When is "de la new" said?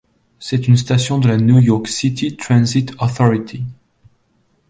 1.19-1.59